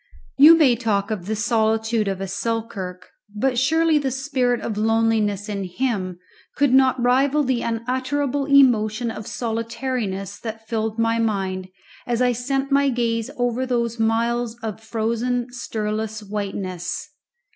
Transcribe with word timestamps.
You 0.35 0.57
may 0.57 0.75
talk 0.75 1.11
of 1.11 1.27
the 1.27 1.35
solitude 1.35 2.07
of 2.07 2.19
a 2.19 2.27
Selkirk, 2.27 3.11
but 3.35 3.59
surely 3.59 3.99
the 3.99 4.09
spirit 4.09 4.59
of 4.59 4.75
loneliness 4.75 5.47
in 5.47 5.63
him 5.63 6.17
could 6.57 6.73
not 6.73 6.99
rival 6.99 7.43
the 7.43 7.61
unutterable 7.61 8.45
emotion 8.47 9.11
of 9.11 9.27
solitariness 9.27 10.39
that 10.39 10.67
filled 10.67 10.97
my 10.97 11.19
mind 11.19 11.67
as 12.07 12.19
I 12.19 12.31
sent 12.31 12.71
my 12.71 12.89
gaze 12.89 13.29
over 13.37 13.63
those 13.63 13.99
miles 13.99 14.57
of 14.63 14.81
frozen 14.81 15.51
stirless 15.53 16.23
whiteness. 16.27 17.07